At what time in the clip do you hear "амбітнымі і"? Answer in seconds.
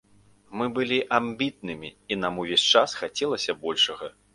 1.19-2.21